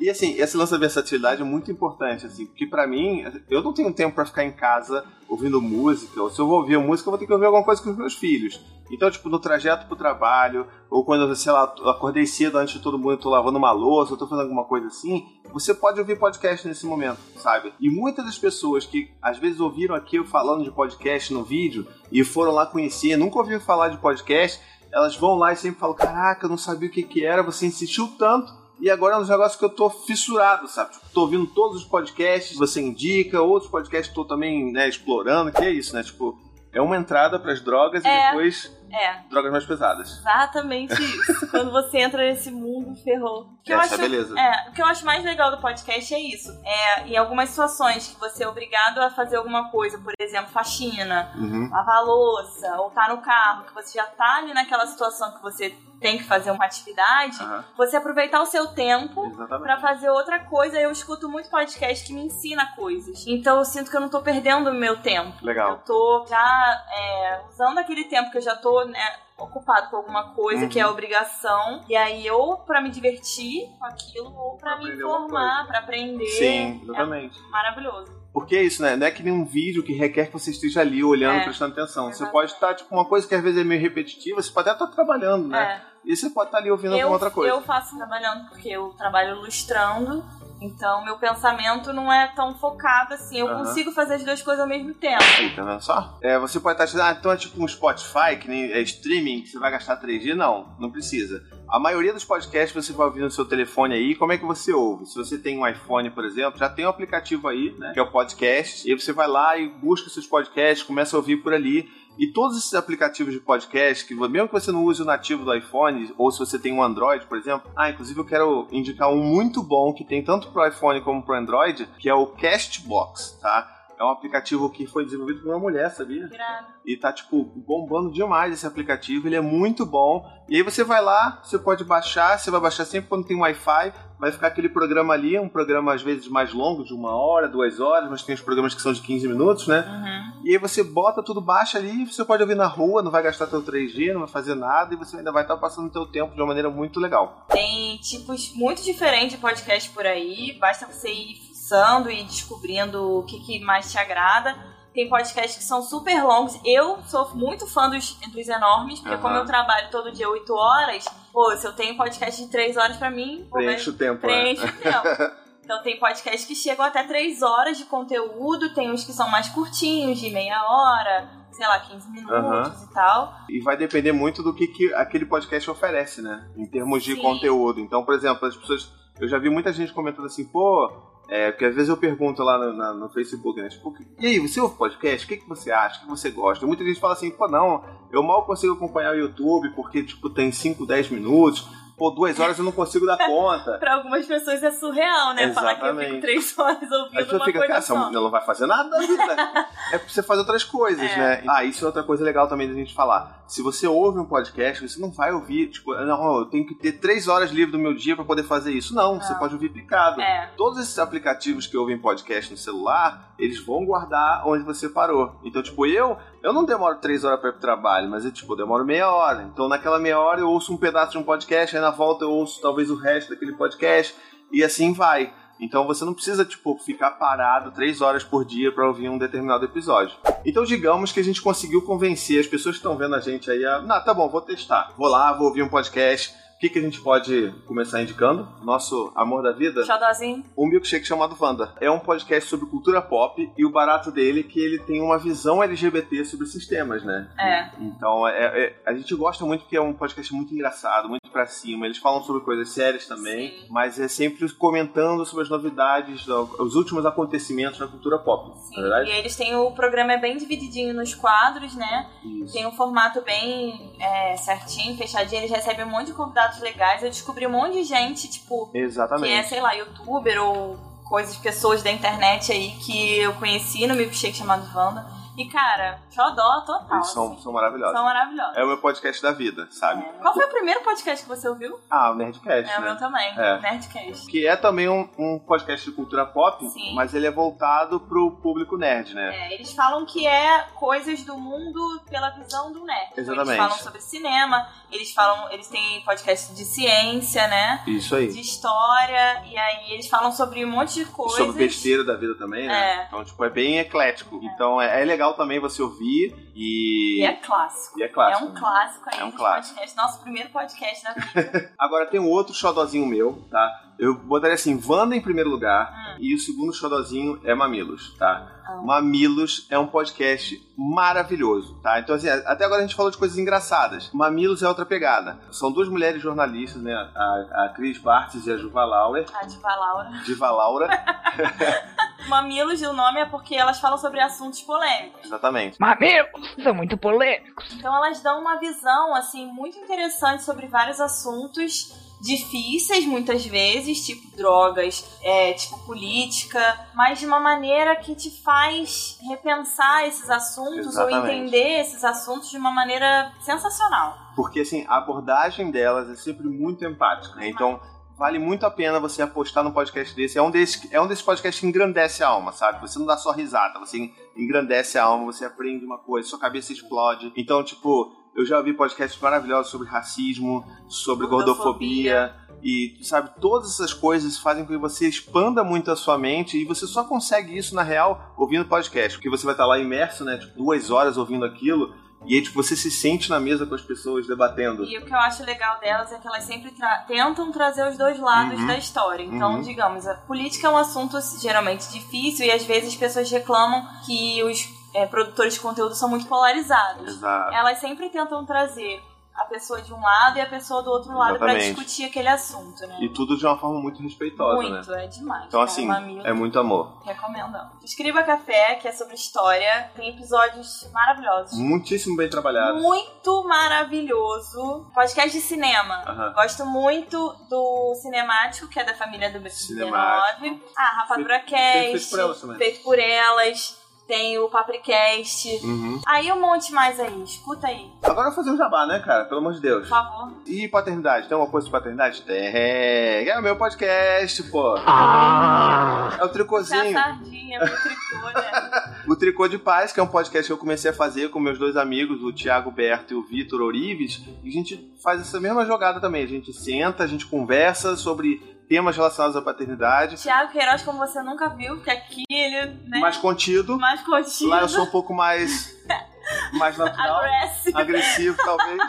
E 0.00 0.10
assim, 0.10 0.34
esse 0.38 0.56
lance 0.56 0.72
da 0.72 0.78
versatilidade 0.78 1.40
é 1.40 1.44
muito 1.44 1.70
importante, 1.70 2.26
assim, 2.26 2.46
porque 2.46 2.66
pra 2.66 2.86
mim, 2.86 3.24
eu 3.48 3.62
não 3.62 3.72
tenho 3.72 3.92
tempo 3.92 4.14
pra 4.14 4.26
ficar 4.26 4.44
em 4.44 4.52
casa 4.52 5.04
ouvindo 5.28 5.62
música, 5.62 6.20
ou 6.20 6.30
se 6.30 6.38
eu 6.40 6.46
vou 6.46 6.58
ouvir 6.58 6.78
música, 6.78 7.08
eu 7.08 7.12
vou 7.12 7.18
ter 7.18 7.26
que 7.26 7.32
ouvir 7.32 7.46
alguma 7.46 7.64
coisa 7.64 7.82
com 7.82 7.90
os 7.90 7.96
meus 7.96 8.14
filhos. 8.14 8.60
Então, 8.90 9.10
tipo, 9.10 9.28
no 9.28 9.38
trajeto 9.38 9.86
pro 9.86 9.96
trabalho, 9.96 10.66
ou 10.90 11.04
quando, 11.04 11.34
sei 11.34 11.50
lá, 11.52 11.74
eu 11.78 11.88
acordei 11.88 12.26
cedo 12.26 12.58
antes 12.58 12.74
de 12.74 12.80
todo 12.80 12.98
mundo, 12.98 13.16
tô 13.16 13.30
lavando 13.30 13.56
uma 13.56 13.72
louça, 13.72 14.12
eu 14.12 14.16
tô 14.16 14.26
fazendo 14.26 14.42
alguma 14.42 14.64
coisa 14.64 14.88
assim, 14.88 15.26
você 15.52 15.72
pode 15.72 15.98
ouvir 15.98 16.18
podcast 16.18 16.68
nesse 16.68 16.84
momento, 16.84 17.18
sabe? 17.36 17.72
E 17.80 17.88
muitas 17.88 18.24
das 18.24 18.36
pessoas 18.36 18.84
que 18.84 19.10
às 19.22 19.38
vezes 19.38 19.58
ouviram 19.58 19.94
aqui 19.94 20.16
eu 20.16 20.24
falando 20.24 20.64
de 20.64 20.70
podcast 20.70 21.32
no 21.32 21.42
vídeo 21.44 21.86
e 22.12 22.22
foram 22.22 22.52
lá 22.52 22.66
conhecer, 22.66 23.16
nunca 23.16 23.38
ouviram 23.38 23.60
falar 23.60 23.88
de 23.88 23.98
podcast, 23.98 24.60
elas 24.92 25.16
vão 25.16 25.34
lá 25.36 25.52
e 25.52 25.56
sempre 25.56 25.80
falam: 25.80 25.96
Caraca, 25.96 26.44
eu 26.44 26.50
não 26.50 26.58
sabia 26.58 26.88
o 26.88 26.92
que, 26.92 27.02
que 27.02 27.24
era, 27.24 27.42
você 27.42 27.66
insistiu 27.66 28.08
tanto. 28.18 28.63
E 28.84 28.90
agora 28.90 29.14
é 29.14 29.16
um 29.16 29.20
dos 29.20 29.30
negócios 29.30 29.58
que 29.58 29.64
eu 29.64 29.70
tô 29.70 29.88
fissurado, 29.88 30.68
sabe? 30.68 30.92
Tipo, 30.92 31.06
tô 31.14 31.22
ouvindo 31.22 31.46
todos 31.46 31.78
os 31.78 31.88
podcasts, 31.88 32.54
você 32.58 32.82
indica, 32.82 33.40
outros 33.40 33.70
podcasts 33.70 34.10
que 34.10 34.14
tô 34.14 34.26
também, 34.26 34.70
né, 34.70 34.86
explorando, 34.86 35.50
que 35.50 35.64
é 35.64 35.70
isso, 35.70 35.94
né? 35.94 36.02
Tipo, 36.02 36.38
é 36.70 36.82
uma 36.82 36.94
entrada 36.94 37.38
pras 37.38 37.62
drogas 37.62 38.04
e 38.04 38.06
É. 38.06 38.26
depois 38.26 38.70
É, 38.94 39.20
drogas 39.28 39.50
mais 39.52 39.64
pesadas. 39.64 40.18
exatamente 40.20 40.94
isso. 41.02 41.48
Quando 41.50 41.70
você 41.72 41.98
entra 41.98 42.22
nesse 42.22 42.50
mundo, 42.50 42.94
ferrou. 43.02 43.42
O 43.42 43.62
que 43.64 43.72
eu 43.72 43.80
Essa 43.80 43.94
é 43.94 43.96
acho- 43.96 44.04
a 44.04 44.08
beleza. 44.08 44.38
É, 44.38 44.68
o 44.68 44.72
que 44.72 44.82
eu 44.82 44.86
acho 44.86 45.04
mais 45.04 45.24
legal 45.24 45.50
do 45.50 45.60
podcast 45.60 46.14
é 46.14 46.20
isso. 46.20 46.50
É, 46.64 47.06
em 47.08 47.16
algumas 47.16 47.48
situações 47.50 48.08
que 48.08 48.20
você 48.20 48.44
é 48.44 48.48
obrigado 48.48 48.98
a 49.00 49.10
fazer 49.10 49.36
alguma 49.36 49.70
coisa, 49.70 49.98
por 49.98 50.12
exemplo, 50.18 50.50
faxina, 50.52 51.30
Uhum. 51.34 51.68
lavar 51.70 52.04
louça, 52.04 52.76
ou 52.78 52.90
tá 52.90 53.08
no 53.08 53.18
carro, 53.22 53.64
que 53.64 53.74
você 53.74 53.98
já 53.98 54.04
tá 54.06 54.36
ali 54.36 54.52
naquela 54.54 54.86
situação 54.86 55.32
que 55.34 55.42
você 55.42 55.74
tem 56.00 56.18
que 56.18 56.24
fazer 56.24 56.50
uma 56.50 56.66
atividade, 56.66 57.38
Aham. 57.40 57.64
você 57.78 57.96
aproveitar 57.96 58.42
o 58.42 58.46
seu 58.46 58.66
tempo 58.66 59.22
pra 59.62 59.78
fazer 59.80 60.10
outra 60.10 60.38
coisa. 60.40 60.78
Eu 60.78 60.90
escuto 60.90 61.28
muito 61.30 61.48
podcast 61.48 62.04
que 62.06 62.12
me 62.12 62.26
ensina 62.26 62.66
coisas. 62.76 63.24
Então 63.26 63.56
eu 63.56 63.64
sinto 63.64 63.90
que 63.90 63.96
eu 63.96 64.00
não 64.02 64.10
tô 64.10 64.20
perdendo 64.20 64.68
o 64.68 64.74
meu 64.74 65.00
tempo. 65.00 65.32
Eu 65.40 65.46
Legal. 65.46 65.78
tô 65.86 66.26
já 66.28 66.84
é, 66.94 67.40
usando 67.48 67.78
aquele 67.78 68.04
tempo 68.04 68.30
que 68.30 68.36
eu 68.36 68.42
já 68.42 68.54
tô 68.54 68.83
né, 68.86 69.00
ocupado 69.38 69.90
com 69.90 69.96
alguma 69.96 70.32
coisa 70.34 70.62
Uhum. 70.64 70.68
que 70.68 70.78
é 70.80 70.86
obrigação. 70.86 71.84
E 71.88 71.96
aí, 71.96 72.30
ou 72.30 72.58
pra 72.58 72.80
me 72.80 72.90
divertir 72.90 73.68
com 73.78 73.84
aquilo, 73.86 74.34
ou 74.36 74.56
pra, 74.56 74.76
Pra 74.76 74.84
me 74.84 74.92
informar, 74.94 75.66
pra 75.66 75.78
aprender. 75.80 76.26
Sim, 76.26 76.80
exatamente. 76.84 77.38
É 77.38 77.50
maravilhoso. 77.50 78.24
Porque 78.32 78.56
é 78.56 78.62
isso, 78.64 78.82
né? 78.82 78.96
Não 78.96 79.06
é 79.06 79.10
que 79.12 79.22
nem 79.22 79.32
um 79.32 79.44
vídeo 79.44 79.82
que 79.84 79.92
requer 79.92 80.26
que 80.26 80.32
você 80.32 80.50
esteja 80.50 80.80
ali 80.80 81.04
olhando, 81.04 81.40
É, 81.40 81.44
prestando 81.44 81.72
atenção. 81.72 82.04
Você 82.06 82.10
exatamente. 82.24 82.32
pode 82.32 82.52
estar, 82.52 82.74
tipo, 82.74 82.92
uma 82.92 83.04
coisa 83.04 83.28
que 83.28 83.34
às 83.34 83.42
vezes 83.42 83.60
é 83.60 83.64
meio 83.64 83.80
repetitiva, 83.80 84.42
você 84.42 84.50
pode 84.50 84.68
até 84.68 84.82
estar 84.84 84.94
trabalhando, 84.94 85.46
né? 85.48 85.80
É. 85.90 85.94
E 86.04 86.16
você 86.16 86.28
pode 86.30 86.48
estar 86.48 86.58
ali 86.58 86.70
ouvindo 86.70 86.94
Eu, 86.94 86.98
alguma 87.02 87.12
outra 87.14 87.30
coisa. 87.30 87.54
eu 87.54 87.62
faço 87.62 87.96
trabalhando 87.96 88.48
porque 88.48 88.68
eu 88.68 88.88
trabalho 88.98 89.36
ilustrando. 89.36 90.24
Então, 90.60 91.04
meu 91.04 91.18
pensamento 91.18 91.92
não 91.92 92.12
é 92.12 92.28
tão 92.34 92.54
focado 92.54 93.14
assim. 93.14 93.38
Eu 93.38 93.48
Aham. 93.48 93.64
consigo 93.64 93.92
fazer 93.92 94.14
as 94.14 94.24
duas 94.24 94.42
coisas 94.42 94.62
ao 94.62 94.68
mesmo 94.68 94.94
tempo. 94.94 95.22
Aí, 95.38 95.54
tá 95.54 95.62
vendo 95.62 95.80
só? 95.80 96.18
É, 96.22 96.38
você 96.38 96.58
pode 96.58 96.74
estar 96.74 96.84
dizendo, 96.86 97.02
ah, 97.02 97.16
então 97.18 97.32
é 97.32 97.36
tipo 97.36 97.62
um 97.62 97.68
Spotify, 97.68 98.36
que 98.40 98.48
nem 98.48 98.72
é 98.72 98.80
streaming, 98.80 99.42
que 99.42 99.48
você 99.48 99.58
vai 99.58 99.70
gastar 99.70 100.00
3G. 100.00 100.34
Não, 100.34 100.74
não 100.78 100.90
precisa. 100.90 101.42
A 101.68 101.78
maioria 101.78 102.12
dos 102.12 102.24
podcasts 102.24 102.72
você 102.72 102.92
vai 102.92 103.06
ouvir 103.06 103.20
no 103.20 103.30
seu 103.30 103.44
telefone 103.44 103.94
aí. 103.94 104.14
Como 104.14 104.32
é 104.32 104.38
que 104.38 104.44
você 104.44 104.72
ouve? 104.72 105.06
Se 105.06 105.16
você 105.16 105.38
tem 105.38 105.58
um 105.58 105.66
iPhone, 105.66 106.10
por 106.10 106.24
exemplo, 106.24 106.58
já 106.58 106.68
tem 106.68 106.86
um 106.86 106.88
aplicativo 106.88 107.48
aí, 107.48 107.74
né? 107.78 107.92
Que 107.92 107.98
é 107.98 108.02
o 108.02 108.10
podcast. 108.10 108.88
E 108.88 108.94
você 108.94 109.12
vai 109.12 109.26
lá 109.26 109.56
e 109.56 109.68
busca 109.68 110.08
seus 110.10 110.26
podcasts, 110.26 110.86
começa 110.86 111.16
a 111.16 111.18
ouvir 111.18 111.38
por 111.38 111.52
ali. 111.52 111.88
E 112.16 112.28
todos 112.28 112.56
esses 112.56 112.74
aplicativos 112.74 113.32
de 113.32 113.40
podcast, 113.40 114.06
que 114.06 114.14
mesmo 114.14 114.46
que 114.46 114.54
você 114.54 114.70
não 114.70 114.84
use 114.84 115.02
o 115.02 115.04
nativo 115.04 115.44
do 115.44 115.54
iPhone, 115.54 116.14
ou 116.16 116.30
se 116.30 116.38
você 116.38 116.58
tem 116.58 116.72
um 116.72 116.82
Android, 116.82 117.26
por 117.26 117.36
exemplo, 117.36 117.68
ah, 117.76 117.90
inclusive 117.90 118.20
eu 118.20 118.24
quero 118.24 118.68
indicar 118.70 119.10
um 119.10 119.20
muito 119.20 119.60
bom 119.62 119.92
que 119.92 120.04
tem 120.04 120.22
tanto 120.22 120.48
pro 120.52 120.66
iPhone 120.66 121.00
como 121.00 121.24
pro 121.24 121.34
Android, 121.34 121.88
que 121.98 122.08
é 122.08 122.14
o 122.14 122.26
Castbox, 122.26 123.36
tá? 123.40 123.68
É 124.04 124.08
um 124.08 124.12
aplicativo 124.12 124.68
que 124.68 124.86
foi 124.86 125.04
desenvolvido 125.04 125.40
por 125.40 125.48
uma 125.48 125.58
mulher, 125.58 125.90
sabia? 125.90 126.28
Irado. 126.30 126.66
E 126.84 126.96
tá, 126.96 127.10
tipo, 127.10 127.42
bombando 127.42 128.12
demais 128.12 128.52
esse 128.52 128.66
aplicativo. 128.66 129.26
Ele 129.26 129.36
é 129.36 129.40
muito 129.40 129.86
bom. 129.86 130.22
E 130.46 130.56
aí 130.56 130.62
você 130.62 130.84
vai 130.84 131.02
lá, 131.02 131.40
você 131.42 131.58
pode 131.58 131.84
baixar, 131.84 132.38
você 132.38 132.50
vai 132.50 132.60
baixar 132.60 132.84
sempre 132.84 133.08
quando 133.08 133.26
tem 133.26 133.40
Wi-Fi. 133.40 133.92
Vai 134.18 134.30
ficar 134.30 134.48
aquele 134.48 134.68
programa 134.68 135.14
ali, 135.14 135.38
um 135.38 135.48
programa 135.48 135.94
às 135.94 136.02
vezes 136.02 136.28
mais 136.28 136.52
longo, 136.52 136.84
de 136.84 136.92
uma 136.92 137.14
hora, 137.16 137.48
duas 137.48 137.80
horas, 137.80 138.08
mas 138.10 138.22
tem 138.22 138.34
os 138.34 138.40
programas 138.40 138.74
que 138.74 138.80
são 138.80 138.92
de 138.92 139.00
15 139.00 139.26
minutos, 139.26 139.66
né? 139.66 139.80
Uhum. 139.80 140.42
E 140.44 140.52
aí 140.52 140.58
você 140.58 140.82
bota 140.82 141.22
tudo, 141.22 141.40
baixa 141.40 141.78
ali, 141.78 142.06
você 142.06 142.24
pode 142.24 142.42
ouvir 142.42 142.54
na 142.54 142.66
rua, 142.66 143.02
não 143.02 143.10
vai 143.10 143.22
gastar 143.22 143.46
teu 143.46 143.62
3G, 143.62 144.12
não 144.12 144.20
vai 144.20 144.28
fazer 144.28 144.54
nada, 144.54 144.94
e 144.94 144.96
você 144.96 145.16
ainda 145.16 145.32
vai 145.32 145.42
estar 145.42 145.56
passando 145.56 145.90
teu 145.90 146.06
tempo 146.06 146.34
de 146.34 146.40
uma 146.40 146.46
maneira 146.46 146.70
muito 146.70 147.00
legal. 147.00 147.46
Tem 147.50 147.98
tipos 147.98 148.54
muito 148.54 148.82
diferentes 148.82 149.32
de 149.32 149.38
podcast 149.38 149.90
por 149.90 150.06
aí. 150.06 150.56
Basta 150.60 150.86
você 150.86 151.10
ir 151.10 151.53
fuçando 151.68 152.10
e 152.10 152.22
descobrindo 152.24 153.18
o 153.18 153.22
que, 153.24 153.40
que 153.40 153.58
mais 153.60 153.90
te 153.90 153.98
agrada. 153.98 154.54
Tem 154.92 155.08
podcasts 155.08 155.56
que 155.56 155.64
são 155.64 155.82
super 155.82 156.22
longos. 156.22 156.60
Eu 156.64 156.98
sou 157.06 157.34
muito 157.34 157.66
fã 157.66 157.90
dos, 157.90 158.14
dos 158.14 158.48
enormes, 158.48 159.00
porque 159.00 159.14
Aham. 159.14 159.22
como 159.22 159.36
eu 159.36 159.46
trabalho 159.46 159.90
todo 159.90 160.12
dia 160.12 160.28
8 160.28 160.54
horas, 160.54 161.04
pô, 161.32 161.50
se 161.56 161.66
eu 161.66 161.72
tenho 161.72 161.96
podcast 161.96 162.40
de 162.44 162.48
3 162.50 162.76
horas 162.76 162.96
pra 162.96 163.10
mim, 163.10 163.48
Preenche 163.50 163.90
o 163.90 163.92
tempo, 163.94 164.24
né? 164.26 164.32
preenche 164.40 164.64
o 164.64 164.72
tempo. 164.72 165.44
Então 165.64 165.82
tem 165.82 165.98
podcasts 165.98 166.44
que 166.44 166.54
chegam 166.54 166.84
até 166.84 167.02
3 167.04 167.40
horas 167.40 167.78
de 167.78 167.86
conteúdo, 167.86 168.74
tem 168.74 168.92
uns 168.92 169.02
que 169.02 169.14
são 169.14 169.26
mais 169.30 169.48
curtinhos, 169.48 170.18
de 170.20 170.28
meia 170.28 170.62
hora, 170.62 171.26
sei 171.52 171.66
lá, 171.66 171.80
15 171.80 172.10
minutos 172.10 172.34
Aham. 172.34 172.86
e 172.90 172.92
tal. 172.92 173.34
E 173.48 173.60
vai 173.62 173.74
depender 173.74 174.12
muito 174.12 174.42
do 174.42 174.52
que, 174.52 174.66
que 174.66 174.92
aquele 174.92 175.24
podcast 175.24 175.70
oferece, 175.70 176.20
né? 176.20 176.46
Em 176.54 176.66
termos 176.66 177.02
de 177.02 177.14
Sim. 177.14 177.22
conteúdo. 177.22 177.80
Então, 177.80 178.04
por 178.04 178.14
exemplo, 178.14 178.46
as 178.46 178.54
pessoas. 178.54 178.92
Eu 179.18 179.26
já 179.26 179.38
vi 179.38 179.48
muita 179.48 179.72
gente 179.72 179.90
comentando 179.94 180.26
assim, 180.26 180.44
pô. 180.44 181.13
É, 181.28 181.50
porque 181.50 181.64
às 181.64 181.74
vezes 181.74 181.88
eu 181.88 181.96
pergunto 181.96 182.42
lá 182.42 182.58
no, 182.58 182.72
na- 182.74 182.92
no 182.92 183.08
Facebook, 183.08 183.60
né? 183.60 183.68
Tipo, 183.68 183.94
e 184.18 184.26
aí, 184.26 184.38
você 184.38 184.60
ouve 184.60 184.76
podcast? 184.76 185.24
O 185.24 185.28
que, 185.28 185.38
que 185.38 185.48
você 185.48 185.70
acha? 185.70 185.98
O 185.98 186.02
que 186.04 186.10
você 186.10 186.30
gosta? 186.30 186.66
Muita 186.66 186.84
gente 186.84 187.00
fala 187.00 187.14
assim, 187.14 187.30
pô, 187.30 187.48
não, 187.48 187.82
eu 188.12 188.22
mal 188.22 188.44
consigo 188.44 188.74
acompanhar 188.74 189.14
o 189.14 189.18
YouTube 189.18 189.70
porque, 189.74 190.02
tipo, 190.02 190.28
tem 190.28 190.52
5, 190.52 190.84
10 190.84 191.08
minutos. 191.10 191.66
Pô, 192.04 192.10
duas 192.10 192.38
horas 192.38 192.58
eu 192.58 192.64
não 192.66 192.72
consigo 192.72 193.06
dar 193.06 193.16
conta. 193.16 193.78
Pra 193.80 193.94
algumas 193.94 194.26
pessoas 194.26 194.62
é 194.62 194.70
surreal, 194.70 195.32
né? 195.32 195.50
Falar 195.54 195.76
que 195.76 195.80
eu 195.80 195.86
Exatamente. 195.86 196.10
fico 196.10 196.20
3 196.20 196.58
horas 196.58 196.82
ouvindo 196.92 197.10
pessoa 197.16 197.38
uma 197.38 197.44
fica, 197.46 197.58
coisa 197.60 197.72
cara, 197.72 197.82
só. 197.82 198.10
não 198.10 198.30
vai 198.30 198.44
fazer 198.44 198.66
nada 198.66 198.90
da 198.90 198.98
vida. 198.98 199.22
é 199.90 199.96
pra 199.98 200.06
você 200.08 200.22
fazer 200.22 200.40
outras 200.40 200.64
coisas, 200.64 201.10
É. 201.10 201.16
né? 201.16 201.44
Ah, 201.48 201.64
isso 201.64 201.82
é 201.82 201.86
outra 201.86 202.02
coisa 202.02 202.22
legal 202.22 202.46
também 202.46 202.68
da 202.68 202.74
gente 202.74 202.92
falar. 202.92 203.42
Se 203.46 203.62
você 203.62 203.86
ouve 203.86 204.18
um 204.18 204.24
podcast, 204.26 204.86
você 204.86 205.00
não 205.00 205.10
vai 205.10 205.32
ouvir, 205.32 205.68
tipo, 205.68 205.94
não, 205.94 206.38
eu 206.40 206.44
tenho 206.46 206.66
que 206.66 206.74
ter 206.74 206.92
três 206.92 207.26
horas 207.26 207.50
livre 207.50 207.72
do 207.72 207.78
meu 207.78 207.94
dia 207.94 208.14
pra 208.16 208.24
poder 208.24 208.42
fazer 208.42 208.72
isso. 208.72 208.94
Não, 208.94 209.18
você 209.20 209.32
Não. 209.32 209.38
pode 209.38 209.54
ouvir 209.54 209.70
picado. 209.70 210.20
É. 210.20 210.50
Todos 210.58 210.78
esses 210.78 210.98
aplicativos 210.98 211.66
que 211.66 211.76
ouvem 211.76 211.98
podcast 211.98 212.50
no 212.50 212.56
celular, 212.58 213.34
eles 213.38 213.64
vão 213.64 213.84
guardar 213.84 214.46
onde 214.46 214.62
você 214.64 214.88
parou. 214.90 215.36
Então, 215.42 215.62
tipo, 215.62 215.86
eu, 215.86 216.16
eu 216.42 216.52
não 216.52 216.64
demoro 216.64 216.98
três 216.98 217.22
horas 217.24 217.38
pra 217.40 217.48
ir 217.50 217.52
pro 217.52 217.60
trabalho, 217.60 218.08
mas 218.10 218.24
eu, 218.24 218.32
tipo, 218.32 218.52
eu 218.52 218.56
demoro 218.56 218.84
meia 218.84 219.10
hora. 219.10 219.42
Então, 219.42 219.68
naquela 219.68 219.98
meia 219.98 220.18
hora 220.18 220.40
eu 220.40 220.50
ouço 220.50 220.72
um 220.72 220.76
pedaço 220.78 221.12
de 221.12 221.18
um 221.18 221.22
podcast, 221.22 221.76
aí 221.76 221.82
na 221.82 221.93
volta 221.94 222.24
eu 222.24 222.30
ouço 222.30 222.60
talvez 222.60 222.90
o 222.90 222.96
resto 222.96 223.30
daquele 223.30 223.52
podcast, 223.52 224.14
e 224.52 224.62
assim 224.62 224.92
vai. 224.92 225.32
Então 225.60 225.86
você 225.86 226.04
não 226.04 226.14
precisa, 226.14 226.44
tipo, 226.44 226.76
ficar 226.78 227.12
parado 227.12 227.70
três 227.70 228.00
horas 228.00 228.24
por 228.24 228.44
dia 228.44 228.72
pra 228.72 228.86
ouvir 228.86 229.08
um 229.08 229.18
determinado 229.18 229.64
episódio. 229.64 230.16
Então 230.44 230.64
digamos 230.64 231.12
que 231.12 231.20
a 231.20 231.24
gente 231.24 231.40
conseguiu 231.40 231.82
convencer 231.82 232.40
as 232.40 232.46
pessoas 232.46 232.74
que 232.74 232.80
estão 232.80 232.96
vendo 232.96 233.14
a 233.14 233.20
gente 233.20 233.50
aí 233.50 233.64
a. 233.64 233.80
Não, 233.80 234.04
tá 234.04 234.12
bom, 234.12 234.28
vou 234.28 234.40
testar. 234.40 234.92
Vou 234.96 235.08
lá, 235.08 235.32
vou 235.32 235.46
ouvir 235.46 235.62
um 235.62 235.68
podcast. 235.68 236.34
O 236.64 236.66
que, 236.66 236.72
que 236.72 236.78
a 236.78 236.82
gente 236.82 237.02
pode 237.02 237.52
começar 237.66 238.00
indicando? 238.00 238.48
Nosso 238.62 239.12
amor 239.14 239.42
da 239.42 239.52
vida? 239.52 239.84
Xodózinho. 239.84 240.42
um 240.56 240.66
milkshake 240.66 241.06
chamado 241.06 241.36
Wanda. 241.38 241.74
É 241.78 241.90
um 241.90 241.98
podcast 241.98 242.48
sobre 242.48 242.64
cultura 242.64 243.02
pop 243.02 243.52
e 243.54 243.66
o 243.66 243.70
barato 243.70 244.10
dele 244.10 244.40
é 244.40 244.42
que 244.44 244.58
ele 244.60 244.78
tem 244.78 245.02
uma 245.02 245.18
visão 245.18 245.62
LGBT 245.62 246.24
sobre 246.24 246.46
sistemas, 246.46 247.04
né? 247.04 247.28
É. 247.38 247.68
Então, 247.78 248.26
é, 248.26 248.64
é- 248.64 248.82
a 248.86 248.94
gente 248.94 249.14
gosta 249.14 249.44
muito 249.44 249.60
porque 249.60 249.76
é 249.76 249.80
um 249.82 249.92
podcast 249.92 250.32
muito 250.32 250.54
engraçado, 250.54 251.06
muito 251.06 251.28
pra 251.30 251.44
cima. 251.44 251.84
Eles 251.84 251.98
falam 251.98 252.22
sobre 252.22 252.40
coisas 252.40 252.70
sérias 252.70 253.06
também, 253.06 253.50
Sim. 253.50 253.66
mas 253.68 254.00
é 254.00 254.08
sempre 254.08 254.50
comentando 254.54 255.26
sobre 255.26 255.42
as 255.42 255.50
novidades, 255.50 256.26
os 256.26 256.76
últimos 256.76 257.04
acontecimentos 257.04 257.78
na 257.78 257.88
cultura 257.88 258.18
pop. 258.18 258.56
Sim. 258.68 258.80
Na 258.80 259.00
é? 259.00 259.04
E 259.04 259.10
eles 259.10 259.36
têm 259.36 259.54
o 259.54 259.72
programa 259.72 260.14
é 260.14 260.16
bem 260.16 260.38
divididinho 260.38 260.94
nos 260.94 261.14
quadros, 261.14 261.74
né? 261.74 262.08
Isso. 262.24 262.54
Tem 262.54 262.66
um 262.66 262.72
formato 262.72 263.20
bem 263.20 263.92
é, 264.00 264.36
certinho, 264.38 264.96
fechadinho. 264.96 265.42
Eles 265.42 265.50
recebem 265.50 265.84
um 265.84 265.90
monte 265.90 266.06
de 266.06 266.14
convidados 266.14 266.53
legais. 266.60 267.02
Eu 267.02 267.10
descobri 267.10 267.46
um 267.46 267.50
monte 267.50 267.74
de 267.74 267.84
gente, 267.84 268.28
tipo, 268.28 268.68
que 268.70 268.78
é, 268.78 268.82
Exatamente. 268.82 269.48
sei 269.48 269.60
lá, 269.60 269.72
youtuber 269.72 270.42
ou 270.42 270.76
coisas, 271.04 271.36
pessoas 271.36 271.82
da 271.82 271.90
internet 271.90 272.50
aí 272.50 272.72
que 272.72 273.18
eu 273.18 273.34
conheci 273.34 273.86
no 273.86 273.94
milkshake 273.94 274.36
chamado 274.36 274.66
Wanda. 274.76 275.06
E, 275.36 275.46
cara, 275.48 275.98
xodó 276.10 276.60
total. 276.60 276.96
Eles 276.98 277.08
são, 277.10 277.32
assim. 277.32 277.42
são 277.42 277.52
maravilhosos. 277.52 277.94
São 277.96 278.04
maravilhosos. 278.04 278.56
É 278.56 278.64
o 278.64 278.68
meu 278.68 278.78
podcast 278.78 279.20
da 279.22 279.32
vida, 279.32 279.66
sabe? 279.70 280.04
É. 280.04 280.12
Qual 280.22 280.32
foi 280.34 280.44
o 280.44 280.48
primeiro 280.48 280.80
podcast 280.82 281.24
que 281.24 281.28
você 281.28 281.48
ouviu? 281.48 281.78
Ah, 281.90 282.10
o 282.10 282.14
Nerdcast, 282.14 282.70
É 282.70 282.78
o 282.78 282.80
né? 282.80 282.86
meu 282.86 282.96
também, 282.96 283.28
É. 283.36 283.58
Nerdcast. 283.60 284.26
Que 284.26 284.46
é 284.46 284.54
também 284.56 284.88
um, 284.88 285.08
um 285.18 285.38
podcast 285.38 285.88
de 285.88 285.94
cultura 285.94 286.24
pop, 286.24 286.64
Sim. 286.68 286.94
mas 286.94 287.14
ele 287.14 287.26
é 287.26 287.30
voltado 287.30 287.98
pro 288.00 288.30
público 288.42 288.76
nerd, 288.76 289.14
né? 289.14 289.34
É, 289.34 289.54
eles 289.54 289.72
falam 289.72 290.04
que 290.06 290.26
é 290.26 290.66
coisas 290.74 291.22
do 291.24 291.36
mundo 291.36 292.00
pela 292.08 292.30
visão 292.30 292.72
do 292.72 292.84
nerd. 292.84 293.08
Então, 293.12 293.24
Exatamente. 293.24 293.48
Eles 293.50 293.58
falam 293.58 293.78
sobre 293.78 294.00
cinema, 294.00 294.68
eles 294.92 295.12
falam, 295.12 295.50
eles 295.50 295.68
têm 295.68 296.00
podcast 296.04 296.54
de 296.54 296.64
ciência, 296.64 297.46
né? 297.48 297.82
Isso 297.86 298.14
aí. 298.14 298.28
De 298.32 298.40
história, 298.40 299.42
e 299.46 299.56
aí 299.56 299.92
eles 299.92 300.08
falam 300.08 300.30
sobre 300.32 300.64
um 300.64 300.70
monte 300.70 300.94
de 300.94 301.04
coisas. 301.06 301.38
sobre 301.38 301.64
besteira 301.64 302.04
da 302.04 302.14
vida 302.16 302.34
também, 302.36 302.66
né? 302.68 302.74
É. 303.02 303.04
Então, 303.06 303.24
tipo, 303.24 303.44
é 303.44 303.50
bem 303.50 303.78
eclético. 303.78 304.38
Então, 304.42 304.80
é, 304.80 305.02
é 305.02 305.04
legal 305.04 305.23
também 305.32 305.58
você 305.58 305.82
ouvir 305.82 306.34
e... 306.54 307.20
E 307.20 307.24
é 307.24 307.32
clássico. 307.32 307.98
E 307.98 308.02
é 308.02 308.08
clássico, 308.08 308.44
É 308.44 308.46
um 308.46 308.52
né? 308.52 308.60
clássico 308.60 309.10
aí 309.12 309.18
É 309.20 309.24
um 309.24 309.30
clássico. 309.32 309.74
podcasts. 309.74 309.96
Nosso 309.96 310.20
primeiro 310.20 310.50
podcast 310.50 311.02
da 311.04 311.12
vida. 311.14 311.72
Agora, 311.80 312.06
tem 312.06 312.20
um 312.20 312.28
outro 312.28 312.52
xodozinho 312.54 313.06
meu, 313.06 313.42
tá? 313.50 313.80
Eu 313.98 314.14
botaria 314.14 314.54
assim, 314.54 314.78
Wanda 314.86 315.14
em 315.16 315.20
primeiro 315.22 315.48
lugar 315.48 315.90
Hum. 315.92 316.16
e 316.20 316.34
o 316.34 316.38
segundo 316.38 316.72
xodozinho 316.74 317.40
é 317.44 317.54
Mamilos, 317.54 318.14
tá? 318.18 318.50
Ah. 318.66 318.76
Mamilos 318.82 319.66
é 319.70 319.78
um 319.78 319.86
podcast 319.86 320.60
maravilhoso, 320.76 321.78
tá? 321.82 322.00
Então, 322.00 322.16
assim, 322.16 322.28
até 322.28 322.64
agora 322.64 322.80
a 322.80 322.82
gente 322.86 322.94
falou 322.96 323.10
de 323.10 323.18
coisas 323.18 323.38
engraçadas. 323.38 324.10
Mamilos 324.12 324.62
é 324.62 324.68
outra 324.68 324.84
pegada. 324.84 325.38
São 325.50 325.70
duas 325.70 325.88
mulheres 325.88 326.20
jornalistas, 326.22 326.82
né? 326.82 326.92
A, 327.14 327.64
a 327.66 327.72
Cris 327.74 327.98
Bartes 327.98 328.46
e 328.46 328.52
a 328.52 328.56
Juva 328.56 328.84
Lauer. 328.84 329.26
A 329.34 329.44
Diva 329.44 329.74
Laura. 329.74 330.10
Diva 330.24 330.50
Laura, 330.50 330.88
Mamilos, 332.28 332.82
o 332.82 332.92
nome 332.92 333.20
é 333.20 333.26
porque 333.26 333.54
elas 333.54 333.80
falam 333.80 333.98
sobre 333.98 334.20
assuntos 334.20 334.62
polêmicos. 334.62 335.24
exatamente. 335.24 335.80
Mamilos 335.80 336.54
são 336.62 336.74
muito 336.74 336.96
polêmicos. 336.96 337.72
Então 337.72 337.94
elas 337.94 338.20
dão 338.22 338.40
uma 338.40 338.56
visão 338.58 339.14
assim 339.14 339.46
muito 339.46 339.78
interessante 339.78 340.42
sobre 340.42 340.66
vários 340.66 341.00
assuntos 341.00 341.92
difíceis 342.24 343.04
muitas 343.04 343.44
vezes, 343.44 344.04
tipo 344.04 344.34
drogas, 344.34 345.04
é, 345.22 345.52
tipo 345.52 345.78
política, 345.84 346.88
mas 346.94 347.18
de 347.18 347.26
uma 347.26 347.38
maneira 347.38 347.94
que 347.96 348.14
te 348.14 348.30
faz 348.42 349.18
repensar 349.28 350.06
esses 350.06 350.30
assuntos 350.30 350.86
Exatamente. 350.86 351.18
ou 351.18 351.26
entender 351.26 351.80
esses 351.80 352.02
assuntos 352.02 352.50
de 352.50 352.56
uma 352.56 352.70
maneira 352.70 353.30
sensacional. 353.42 354.16
Porque, 354.34 354.60
assim, 354.60 354.84
a 354.88 354.96
abordagem 354.96 355.70
delas 355.70 356.08
é 356.08 356.16
sempre 356.16 356.48
muito 356.48 356.84
empática, 356.84 357.36
né? 357.36 357.48
Então, 357.48 357.78
vale 358.16 358.38
muito 358.38 358.64
a 358.64 358.70
pena 358.70 359.00
você 359.00 359.22
apostar 359.22 359.64
num 359.64 359.72
podcast 359.72 360.14
desse. 360.14 360.38
É 360.38 360.42
um 360.42 360.50
desses, 360.50 360.92
é 360.92 361.00
um 361.00 361.06
desses 361.06 361.24
podcasts 361.24 361.60
que 361.60 361.66
engrandece 361.66 362.22
a 362.22 362.28
alma, 362.28 362.52
sabe? 362.52 362.80
Você 362.80 362.98
não 362.98 363.06
dá 363.06 363.16
só 363.16 363.32
risada, 363.32 363.78
você 363.78 364.10
engrandece 364.36 364.98
a 364.98 365.04
alma, 365.04 365.26
você 365.26 365.44
aprende 365.44 365.84
uma 365.84 365.98
coisa, 365.98 366.28
sua 366.28 366.38
cabeça 366.38 366.72
explode. 366.72 367.32
Então, 367.36 367.62
tipo, 367.62 368.12
eu 368.34 368.44
já 368.44 368.58
ouvi 368.58 368.72
podcasts 368.72 369.20
maravilhosos 369.20 369.70
sobre 369.70 369.88
racismo, 369.88 370.64
sobre 370.88 371.26
Gordofobia. 371.26 372.12
gordofobia. 372.12 372.44
E, 372.62 372.96
sabe, 373.02 373.30
todas 373.40 373.74
essas 373.74 373.92
coisas 373.92 374.38
fazem 374.38 374.64
com 374.64 374.72
que 374.72 374.78
você 374.78 375.06
expanda 375.06 375.62
muito 375.62 375.90
a 375.90 375.96
sua 375.96 376.16
mente 376.16 376.56
e 376.56 376.64
você 376.64 376.86
só 376.86 377.04
consegue 377.04 377.56
isso, 377.56 377.74
na 377.74 377.82
real, 377.82 378.32
ouvindo 378.38 378.64
podcast. 378.64 379.18
Porque 379.18 379.28
você 379.28 379.44
vai 379.44 379.52
estar 379.52 379.66
lá 379.66 379.78
imerso, 379.78 380.24
né? 380.24 380.38
Tipo, 380.38 380.56
duas 380.56 380.90
horas 380.90 381.18
ouvindo 381.18 381.44
aquilo. 381.44 381.94
E 382.26 382.34
aí, 382.36 382.42
tipo, 382.42 382.62
você 382.62 382.74
se 382.76 382.90
sente 382.90 383.28
na 383.30 383.38
mesa 383.38 383.66
com 383.66 383.74
as 383.74 383.82
pessoas 383.82 384.26
debatendo. 384.26 384.84
E 384.84 384.96
o 384.98 385.04
que 385.04 385.12
eu 385.12 385.18
acho 385.18 385.42
legal 385.44 385.78
delas 385.80 386.10
é 386.12 386.18
que 386.18 386.26
elas 386.26 386.44
sempre 386.44 386.70
tra- 386.70 386.98
tentam 387.06 387.52
trazer 387.52 387.86
os 387.88 387.98
dois 387.98 388.18
lados 388.18 388.58
Uhum. 388.60 388.66
da 388.66 388.76
história. 388.78 389.22
Então, 389.24 389.54
Uhum. 389.56 389.62
digamos, 389.62 390.06
a 390.06 390.14
política 390.14 390.66
é 390.66 390.70
um 390.70 390.76
assunto 390.78 391.18
geralmente 391.40 391.90
difícil 391.92 392.46
e 392.46 392.50
às 392.50 392.64
vezes 392.64 392.90
as 392.90 392.96
pessoas 392.96 393.30
reclamam 393.30 393.86
que 394.06 394.42
os 394.42 394.68
é, 394.96 395.06
produtores 395.06 395.54
de 395.54 395.60
conteúdo 395.60 395.92
são 395.96 396.08
muito 396.08 396.26
polarizados. 396.26 397.08
Exato. 397.08 397.52
Elas 397.52 397.78
sempre 397.78 398.08
tentam 398.10 398.44
trazer 398.46 399.02
a 399.34 399.44
pessoa 399.46 399.82
de 399.82 399.92
um 399.92 400.00
lado 400.00 400.38
e 400.38 400.40
a 400.40 400.46
pessoa 400.46 400.82
do 400.82 400.90
outro 400.90 401.12
lado 401.12 401.36
Exatamente. 401.36 401.74
discutir 401.74 402.04
aquele 402.04 402.28
assunto, 402.28 402.86
né? 402.86 402.98
E 403.00 403.08
tudo 403.08 403.36
de 403.36 403.44
uma 403.44 403.58
forma 403.58 403.80
muito 403.80 404.00
respeitosa, 404.00 404.62
né? 404.62 404.70
muito, 404.76 404.94
é 404.94 405.06
demais. 405.08 405.46
Então, 405.46 405.60
cara. 405.60 405.72
assim, 405.72 406.20
é 406.22 406.32
muito 406.32 406.58
amor. 406.58 407.02
Recomendo. 407.04 407.58
Escreva 407.82 408.22
Café, 408.22 408.76
que 408.76 408.86
é 408.86 408.92
sobre 408.92 409.14
história, 409.14 409.90
tem 409.96 410.10
episódios 410.10 410.88
maravilhosos. 410.92 411.58
Muitíssimo 411.58 412.16
bem 412.16 412.30
trabalhado. 412.30 412.80
Muito 412.80 413.44
maravilhoso. 413.44 414.86
Podcast 414.94 415.32
de 415.32 415.40
cinema. 415.40 416.04
Aham. 416.06 416.32
Gosto 416.32 416.64
muito 416.64 417.34
do 417.50 417.94
Cinemático, 417.96 418.68
que 418.68 418.78
é 418.78 418.84
da 418.84 418.94
família 418.94 419.30
do 419.30 419.50
Cinemático. 419.50 420.44
B9. 420.44 420.60
Ah, 420.76 421.00
Rapadura 421.00 421.40
feito 421.40 421.92
Cast. 421.92 422.10
por 422.10 422.20
elas 422.20 422.40
também. 422.40 422.56
Feito 422.56 422.82
por 422.82 422.98
elas. 422.98 423.83
Tem 424.06 424.38
o 424.38 424.48
Papricast. 424.48 425.48
Uhum. 425.64 426.00
Aí 426.06 426.30
um 426.32 426.40
monte 426.40 426.72
mais 426.72 426.98
aí, 427.00 427.22
escuta 427.22 427.66
aí, 427.66 427.90
Agora 428.02 428.28
eu 428.28 428.34
vou 428.34 428.44
fazer 428.44 428.50
um 428.50 428.56
jabá, 428.56 428.86
né, 428.86 429.00
cara? 429.00 429.24
Pelo 429.24 429.40
amor 429.40 429.54
de 429.54 429.60
Deus. 429.60 429.82
por 429.82 429.88
favor. 429.88 430.32
E 430.46 430.68
paternidade? 430.68 431.28
Tem 431.28 431.34
alguma 431.34 431.50
coisa 431.50 431.66
de 431.66 431.72
paternidade? 431.72 432.22
Tem. 432.22 432.34
É 432.44 433.38
o 433.38 433.42
meu 433.42 433.56
podcast, 433.56 434.42
pô. 434.44 434.74
Ah! 434.86 436.16
É 436.20 436.24
o 436.24 436.28
tricôzinho. 436.28 436.92
sardinha 436.92 437.60
pro 437.60 437.76
tricô, 437.76 438.40
né? 438.40 438.70
O 439.06 439.16
Tricô 439.16 439.46
de 439.46 439.58
Paz, 439.58 439.92
que 439.92 440.00
é 440.00 440.02
um 440.02 440.06
podcast 440.06 440.46
que 440.46 440.52
eu 440.52 440.56
comecei 440.56 440.90
a 440.90 440.94
fazer 440.94 441.28
com 441.28 441.38
meus 441.38 441.58
dois 441.58 441.76
amigos, 441.76 442.22
o 442.22 442.32
Thiago 442.32 442.70
Berto 442.70 443.12
e 443.12 443.16
o 443.16 443.22
Vitor 443.22 443.60
Orives, 443.60 444.22
e 444.42 444.48
a 444.48 444.52
gente 444.52 444.94
faz 445.02 445.20
essa 445.20 445.38
mesma 445.38 445.66
jogada 445.66 446.00
também. 446.00 446.24
A 446.24 446.26
gente 446.26 446.52
senta, 446.54 447.04
a 447.04 447.06
gente 447.06 447.26
conversa 447.26 447.96
sobre 447.96 448.53
temas 448.74 448.96
relacionados 448.96 449.36
à 449.36 449.42
paternidade, 449.42 450.16
Tiago 450.16 450.50
Queiroz, 450.50 450.82
como 450.82 450.98
você 450.98 451.22
nunca 451.22 451.48
viu, 451.48 451.76
porque 451.76 451.90
aqui 451.90 452.24
ele, 452.28 452.72
né, 452.88 452.98
mais 452.98 453.16
contido. 453.16 453.78
mais 453.78 454.00
contido, 454.02 454.50
Lá 454.50 454.62
eu 454.62 454.68
sou 454.68 454.82
um 454.82 454.90
pouco 454.90 455.14
mais. 455.14 455.72
mais 456.54 456.76
natural. 456.76 457.20
aggressive. 457.20 457.76
agressivo, 457.76 458.36
talvez. 458.44 458.82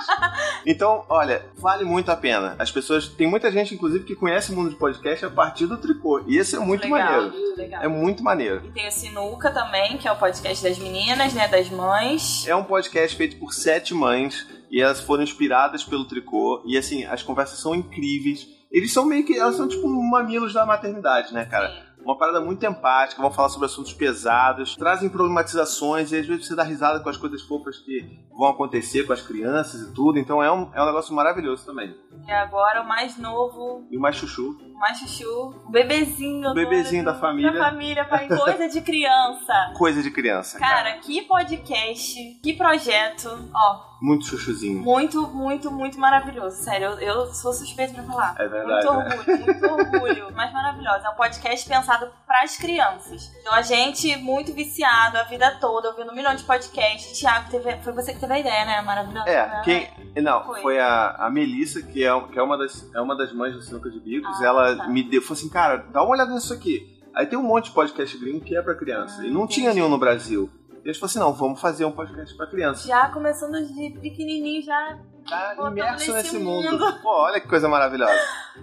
Então, 0.66 1.06
olha, 1.08 1.46
vale 1.58 1.84
muito 1.84 2.10
a 2.10 2.16
pena. 2.16 2.56
As 2.58 2.72
pessoas. 2.72 3.08
Tem 3.08 3.28
muita 3.28 3.52
gente, 3.52 3.76
inclusive, 3.76 4.06
que 4.06 4.16
conhece 4.16 4.52
o 4.52 4.56
mundo 4.56 4.70
de 4.72 4.76
podcast 4.76 5.26
a 5.26 5.30
partir 5.30 5.68
do 5.68 5.78
tricô. 5.78 6.24
E 6.26 6.38
esse 6.38 6.56
é 6.56 6.60
muito 6.60 6.84
legal, 6.84 7.00
maneiro. 7.00 7.32
muito 7.32 7.58
legal. 7.58 7.84
É 7.84 7.88
muito 7.88 8.24
maneiro. 8.24 8.62
E 8.66 8.72
tem 8.72 8.88
o 8.88 8.92
Sinuca 8.92 9.52
também, 9.52 9.98
que 9.98 10.08
é 10.08 10.12
o 10.12 10.16
podcast 10.16 10.64
das 10.64 10.80
meninas, 10.80 11.34
né, 11.34 11.48
das 11.48 11.70
mães. 11.70 12.48
É 12.48 12.56
um 12.56 12.64
podcast 12.64 13.16
feito 13.16 13.36
por 13.38 13.54
sete 13.54 13.94
mães 13.94 14.48
e 14.76 14.82
elas 14.82 15.00
foram 15.00 15.24
inspiradas 15.24 15.86
pelo 15.86 16.04
tricô. 16.04 16.62
E 16.66 16.78
assim, 16.78 17.06
as 17.06 17.24
conversas 17.24 17.60
são 17.60 17.74
incríveis. 17.74 18.46
Eles 18.70 18.92
são 18.92 19.06
meio 19.06 19.26
que. 19.26 19.40
Elas 19.40 19.56
são 19.56 19.70
tipo 19.70 19.88
mamilos 19.88 20.52
da 20.52 20.66
maternidade, 20.66 21.34
né, 21.34 21.46
cara? 21.46 21.85
Uma 22.06 22.18
parada 22.18 22.40
muito 22.40 22.64
empática, 22.66 23.20
vão 23.22 23.32
falar 23.32 23.50
sobre 23.50 23.66
assuntos 23.66 23.92
pesados, 23.94 24.76
trazem 24.76 25.10
problematizações 25.10 26.12
e 26.12 26.18
às 26.18 26.26
vezes 26.28 26.48
você 26.48 26.56
dá 26.56 26.64
risada 26.64 27.00
com 27.00 27.10
as 27.10 27.18
coisas 27.18 27.42
fofas 27.42 27.80
que 27.80 28.20
vão 28.38 28.48
acontecer 28.48 29.04
com 29.08 29.14
as 29.14 29.22
crianças 29.22 29.82
e 29.82 29.92
tudo. 29.94 30.20
Então 30.20 30.42
é 30.42 30.52
um, 30.52 30.70
é 30.74 30.82
um 30.82 30.86
negócio 30.86 31.14
maravilhoso 31.16 31.66
também. 31.66 31.96
E 32.28 32.32
agora 32.32 32.82
o 32.84 32.88
mais 32.88 33.18
novo, 33.18 33.88
E 33.92 33.98
o 33.98 34.00
mais 34.00 34.16
chuchu. 34.16 34.56
o 34.76 34.78
mais 34.80 35.00
chuchu, 35.00 35.56
o 35.66 35.70
bebezinho. 35.72 36.52
O 36.52 36.54
bebezinho 36.54 37.04
do- 37.04 37.12
da 37.12 37.18
família. 37.20 37.52
Da 37.52 37.60
família, 37.72 38.06
pai, 38.06 38.28
coisa 38.28 38.70
de 38.70 38.82
criança. 38.82 39.54
Coisa 39.76 40.02
de 40.04 40.12
criança. 40.12 40.58
Cara, 40.60 40.94
que 41.00 41.24
podcast, 41.24 42.40
que 42.42 42.54
projeto. 42.54 43.30
Ó, 43.54 43.96
Muito 44.02 44.26
chuchuzinho. 44.26 44.82
muito, 44.84 45.28
muito, 45.28 45.72
muito 45.72 46.00
maravilhoso. 46.00 46.58
Sério, 46.64 46.88
eu, 46.92 47.00
eu 47.00 47.26
sou 47.34 47.52
suspeita 47.54 47.94
pra 47.94 48.04
falar. 48.04 48.36
É 48.38 48.48
verdade. 48.48 48.86
Muito 48.88 48.98
né? 49.00 49.16
orgulho, 49.18 49.46
muito 49.46 49.66
orgulho. 49.96 50.28
Mas 50.36 50.54
maravilhoso. 50.54 51.06
É 51.06 51.10
um 51.10 51.16
podcast 51.16 51.68
pensado 51.68 51.95
pras 52.26 52.58
crianças. 52.58 53.32
Então 53.40 53.54
a 53.54 53.62
gente, 53.62 54.16
muito 54.18 54.54
viciado 54.54 55.18
a 55.18 55.24
vida 55.24 55.58
toda, 55.60 55.90
ouvindo 55.90 56.12
um 56.12 56.16
milhão 56.16 56.36
de 56.36 56.44
podcasts. 56.44 57.18
Tiago, 57.18 57.50
teve, 57.50 57.78
foi 57.78 57.94
você 57.94 58.14
que 58.14 58.20
teve 58.20 58.34
a 58.34 58.40
ideia, 58.40 58.66
né? 58.66 58.82
Maravilhoso. 58.82 59.28
É, 59.28 59.62
quem. 59.64 59.90
Não, 60.22 60.44
Foi. 60.46 60.62
foi 60.62 60.80
a, 60.80 61.16
a 61.26 61.30
Melissa, 61.30 61.82
que 61.82 62.04
é, 62.04 62.22
que 62.32 62.40
é, 62.40 62.44
uma 62.44 62.58
das, 62.58 62.90
é 62.94 63.02
uma 63.02 63.16
das 63.16 63.34
mães 63.34 63.54
do 63.54 63.62
Sinuca 63.62 63.90
de 63.90 64.00
Bicos. 64.00 64.42
Ah, 64.42 64.46
ela 64.46 64.76
tá. 64.78 64.88
me 64.88 65.04
deu, 65.04 65.22
falou 65.22 65.38
assim, 65.38 65.50
cara, 65.50 65.78
dá 65.78 66.02
uma 66.02 66.12
olhada 66.12 66.34
nisso 66.34 66.54
aqui. 66.54 66.96
Aí 67.14 67.26
tem 67.26 67.38
um 67.40 67.44
monte 67.44 67.66
de 67.66 67.72
podcast 67.72 68.18
gringo 68.18 68.42
que 68.42 68.56
é 68.56 68.62
pra 68.62 68.76
criança. 68.76 69.22
Ah, 69.22 69.26
e 69.26 69.30
não 69.30 69.44
entendi. 69.44 69.62
tinha 69.62 69.74
nenhum 69.74 69.90
no 69.90 69.98
Brasil. 69.98 70.50
E 70.86 70.90
eles 70.90 71.00
falaram 71.00 71.10
assim, 71.12 71.20
não, 71.20 71.34
vamos 71.34 71.60
fazer 71.60 71.84
um 71.84 71.92
podcast 71.92 72.38
pra 72.38 72.46
criança. 72.46 72.88
Já 72.88 73.10
começando 73.10 73.60
de 73.66 73.98
pequenininho, 74.00 74.62
já. 74.64 75.00
Tá 75.28 75.56
imerso 75.72 76.14
nesse 76.14 76.38
mundo. 76.38 76.72
mundo. 76.72 77.00
Pô, 77.02 77.10
olha 77.24 77.40
que 77.42 77.48
coisa 77.48 77.68
maravilhosa. 77.68 78.14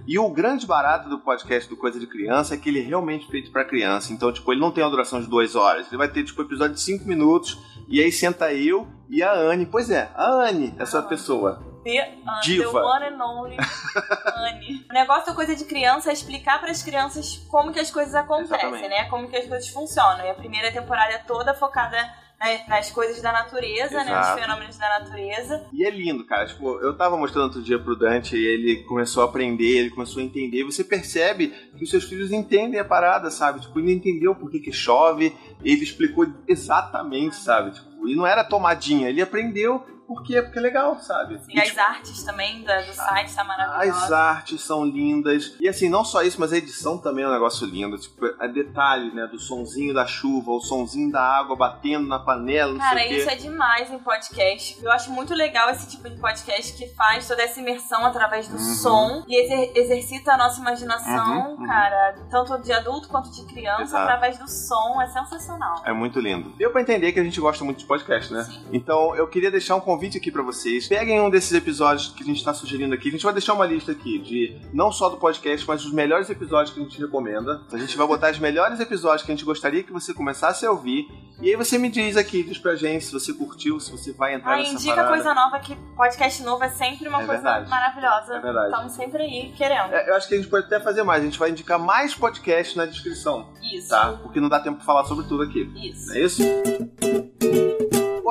E 0.06 0.16
o 0.16 0.28
grande 0.30 0.64
barato 0.64 1.08
do 1.08 1.18
podcast 1.18 1.68
do 1.68 1.76
Coisa 1.76 1.98
de 1.98 2.06
Criança 2.06 2.54
é 2.54 2.56
que 2.56 2.68
ele 2.68 2.78
é 2.78 2.82
realmente 2.84 3.26
feito 3.28 3.50
pra 3.50 3.64
criança. 3.64 4.12
Então, 4.12 4.32
tipo, 4.32 4.52
ele 4.52 4.60
não 4.60 4.70
tem 4.70 4.84
uma 4.84 4.90
duração 4.90 5.20
de 5.20 5.26
duas 5.26 5.56
horas. 5.56 5.88
Ele 5.88 5.96
vai 5.96 6.06
ter, 6.08 6.22
tipo, 6.22 6.40
episódio 6.40 6.74
de 6.76 6.80
cinco 6.80 7.04
minutos. 7.08 7.58
E 7.88 8.00
aí 8.00 8.12
senta 8.12 8.54
eu 8.54 8.86
e 9.10 9.20
a 9.24 9.32
Anne. 9.32 9.66
Pois 9.66 9.90
é, 9.90 10.08
a 10.14 10.30
Anne, 10.48 10.72
essa 10.78 11.00
Ah. 11.00 11.02
pessoa. 11.02 11.71
The, 11.84 12.00
uh, 12.00 12.40
Diva. 12.42 12.70
the 12.70 12.78
one 12.78 13.04
and 13.06 13.20
only 13.22 13.56
Anne. 13.56 14.84
O 14.90 14.92
negócio 14.94 15.26
da 15.26 15.34
coisa 15.34 15.54
de 15.56 15.64
criança 15.64 16.10
é 16.10 16.12
explicar 16.12 16.60
para 16.60 16.70
as 16.70 16.82
crianças 16.82 17.36
como 17.50 17.72
que 17.72 17.80
as 17.80 17.90
coisas 17.90 18.14
acontecem, 18.14 18.56
Exatamente. 18.68 18.88
né? 18.88 19.04
Como 19.10 19.28
que 19.28 19.36
as 19.36 19.46
coisas 19.46 19.68
funcionam. 19.68 20.24
E 20.24 20.30
a 20.30 20.34
primeira 20.34 20.70
temporada 20.72 21.12
é 21.14 21.18
toda 21.18 21.54
focada 21.54 21.96
na- 22.38 22.68
nas 22.76 22.90
coisas 22.90 23.20
da 23.22 23.32
natureza, 23.32 23.96
né? 24.04 24.10
Exato. 24.10 24.30
Nos 24.34 24.40
fenômenos 24.40 24.78
da 24.78 24.88
natureza. 25.00 25.66
E 25.72 25.84
é 25.84 25.90
lindo, 25.90 26.24
cara. 26.26 26.46
Tipo, 26.46 26.78
eu 26.80 26.96
tava 26.96 27.16
mostrando 27.16 27.44
outro 27.44 27.62
dia 27.62 27.78
pro 27.78 27.96
Dante 27.96 28.36
e 28.36 28.46
ele 28.46 28.84
começou 28.84 29.22
a 29.22 29.26
aprender, 29.26 29.78
ele 29.78 29.90
começou 29.90 30.20
a 30.20 30.24
entender. 30.24 30.64
Você 30.64 30.84
percebe 30.84 31.48
que 31.76 31.82
os 31.84 31.90
seus 31.90 32.04
filhos 32.04 32.30
entendem 32.32 32.78
a 32.80 32.84
parada, 32.84 33.30
sabe? 33.30 33.60
Tipo, 33.60 33.78
ele 33.80 33.92
entendeu 33.92 34.34
por 34.34 34.50
que, 34.50 34.60
que 34.60 34.72
chove, 34.72 35.34
ele 35.64 35.82
explicou 35.82 36.26
exatamente, 36.46 37.36
sabe? 37.36 37.72
Tipo, 37.72 38.08
e 38.08 38.14
não 38.16 38.26
era 38.26 38.44
tomadinha, 38.44 39.08
ele 39.08 39.22
aprendeu 39.22 39.84
por 40.14 40.22
quê? 40.22 40.42
Porque 40.42 40.58
é 40.58 40.62
legal, 40.62 40.98
sabe? 40.98 41.40
E 41.48 41.60
as 41.60 41.76
artes 41.76 42.22
também 42.22 42.62
da- 42.62 42.80
do 42.80 42.92
site 42.92 43.34
tá 43.34 43.42
As 43.42 43.46
maravilhosa. 43.48 44.16
artes 44.16 44.60
são 44.62 44.84
lindas. 44.84 45.56
E 45.60 45.68
assim, 45.68 45.88
não 45.88 46.04
só 46.04 46.22
isso, 46.22 46.38
mas 46.40 46.52
a 46.52 46.56
edição 46.56 46.98
também 46.98 47.24
é 47.24 47.28
um 47.28 47.32
negócio 47.32 47.66
lindo. 47.66 47.98
Tipo, 47.98 48.26
a 48.38 48.46
detalhe, 48.46 49.12
né? 49.14 49.26
Do 49.26 49.38
sonzinho 49.38 49.94
da 49.94 50.06
chuva, 50.06 50.50
o 50.52 50.60
sonzinho 50.60 51.10
da 51.10 51.22
água 51.22 51.56
batendo 51.56 52.06
na 52.08 52.18
panela, 52.18 52.78
Cara, 52.78 53.06
isso 53.06 53.28
é 53.30 53.34
demais 53.36 53.90
em 53.90 53.98
podcast. 53.98 54.78
Eu 54.82 54.90
acho 54.92 55.10
muito 55.10 55.34
legal 55.34 55.70
esse 55.70 55.88
tipo 55.88 56.08
de 56.08 56.18
podcast 56.18 56.72
que 56.74 56.86
faz 56.94 57.26
toda 57.28 57.42
essa 57.42 57.60
imersão 57.60 58.04
através 58.04 58.48
do 58.48 58.56
Uhum. 58.56 58.74
som 58.74 59.24
e 59.28 59.36
exer- 59.44 59.72
exercita 59.74 60.32
a 60.32 60.36
nossa 60.36 60.60
imaginação, 60.60 61.52
Uhum, 61.54 61.60
uhum. 61.60 61.66
cara, 61.66 62.14
tanto 62.30 62.58
de 62.62 62.72
adulto 62.72 63.08
quanto 63.08 63.30
de 63.30 63.44
criança, 63.44 63.82
Exato. 63.82 64.02
através 64.04 64.38
do 64.38 64.48
som. 64.48 65.00
É 65.00 65.06
sensacional. 65.08 65.82
É 65.84 65.92
muito 65.92 66.20
lindo. 66.20 66.50
Deu 66.56 66.70
pra 66.70 66.80
entender 66.80 67.12
que 67.12 67.20
a 67.20 67.24
gente 67.24 67.40
gosta 67.40 67.64
muito 67.64 67.78
de 67.78 67.84
podcast, 67.86 68.32
né? 68.32 68.44
Sim. 68.44 68.66
Então 68.72 69.14
eu 69.16 69.26
queria 69.28 69.50
deixar 69.50 69.76
um 69.76 69.80
convite 69.80 70.01
aqui 70.18 70.30
pra 70.30 70.42
vocês. 70.42 70.88
Peguem 70.88 71.20
um 71.20 71.30
desses 71.30 71.52
episódios 71.52 72.08
que 72.08 72.22
a 72.22 72.26
gente 72.26 72.44
tá 72.44 72.52
sugerindo 72.54 72.94
aqui. 72.94 73.08
A 73.08 73.12
gente 73.12 73.24
vai 73.24 73.32
deixar 73.32 73.54
uma 73.54 73.66
lista 73.66 73.92
aqui 73.92 74.18
de 74.18 74.56
não 74.72 74.90
só 74.92 75.08
do 75.08 75.16
podcast, 75.16 75.66
mas 75.66 75.82
dos 75.82 75.92
melhores 75.92 76.28
episódios 76.30 76.74
que 76.74 76.80
a 76.80 76.82
gente 76.82 77.00
recomenda. 77.00 77.62
A 77.72 77.78
gente 77.78 77.96
vai 77.96 78.06
botar 78.06 78.30
os 78.30 78.38
melhores 78.38 78.80
episódios 78.80 79.22
que 79.24 79.32
a 79.32 79.34
gente 79.34 79.44
gostaria 79.44 79.82
que 79.82 79.92
você 79.92 80.12
começasse 80.14 80.64
a 80.66 80.70
ouvir. 80.70 81.06
E 81.40 81.48
aí 81.50 81.56
você 81.56 81.76
me 81.76 81.88
diz 81.88 82.16
aqui, 82.16 82.42
diz 82.44 82.58
pra 82.58 82.76
gente 82.76 83.04
se 83.04 83.12
você 83.12 83.32
curtiu, 83.32 83.80
se 83.80 83.90
você 83.90 84.12
vai 84.12 84.34
entrar 84.34 84.54
Ah, 84.54 84.56
nessa 84.58 84.72
indica 84.74 84.94
parada. 84.94 85.08
coisa 85.14 85.34
nova, 85.34 85.58
que 85.58 85.74
podcast 85.96 86.42
novo 86.44 86.62
é 86.62 86.68
sempre 86.68 87.08
uma 87.08 87.22
É 87.22 87.26
coisa 87.26 87.42
verdade. 87.42 87.68
maravilhosa. 87.70 88.34
É 88.36 88.40
verdade. 88.40 88.66
Estamos 88.70 88.92
sempre 88.92 89.22
aí 89.22 89.52
querendo. 89.56 89.92
É, 89.92 90.08
eu 90.10 90.14
acho 90.14 90.28
que 90.28 90.34
a 90.34 90.36
gente 90.36 90.48
pode 90.48 90.66
até 90.66 90.78
fazer 90.78 91.02
mais. 91.02 91.20
A 91.22 91.24
gente 91.24 91.38
vai 91.38 91.50
indicar 91.50 91.78
mais 91.80 92.14
podcasts 92.14 92.76
na 92.76 92.86
descrição, 92.86 93.48
Isso. 93.74 93.88
tá? 93.88 94.12
Porque 94.22 94.38
não 94.40 94.48
dá 94.48 94.60
tempo 94.60 94.76
pra 94.76 94.84
falar 94.86 95.04
sobre 95.04 95.26
tudo 95.26 95.42
aqui. 95.42 95.68
Isso. 95.74 96.08
Não 96.10 96.14
é 96.16 96.20
isso? 96.20 96.42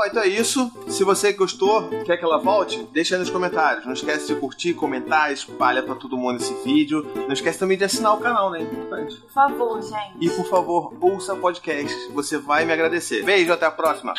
Bom, 0.02 0.08
então 0.08 0.24
é 0.24 0.28
isso. 0.30 0.72
Se 0.88 1.04
você 1.04 1.32
gostou, 1.32 1.88
quer 2.04 2.18
que 2.18 2.26
ela 2.26 2.40
volte, 2.40 2.88
deixa 2.92 3.14
aí 3.14 3.20
nos 3.20 3.30
comentários. 3.30 3.86
Não 3.86 3.94
esquece 3.94 4.34
de 4.34 4.40
curtir, 4.40 4.74
comentar, 4.74 5.32
espalha 5.32 5.84
pra 5.84 5.94
todo 5.94 6.18
mundo 6.18 6.38
esse 6.38 6.52
vídeo. 6.64 7.06
Não 7.16 7.32
esquece 7.32 7.60
também 7.60 7.78
de 7.78 7.84
assinar 7.84 8.16
o 8.16 8.20
canal, 8.20 8.50
né? 8.50 8.64
Importante. 8.64 9.16
Por 9.18 9.32
favor, 9.32 9.80
gente. 9.80 10.18
E 10.20 10.28
por 10.32 10.46
favor, 10.46 10.98
ouça 11.00 11.36
podcast. 11.36 11.96
Você 12.16 12.40
vai 12.40 12.66
me 12.66 12.74
agradecer. 12.74 13.24
Beijo, 13.24 13.54
até 13.54 13.68
a 13.68 13.72
próxima. 13.72 14.16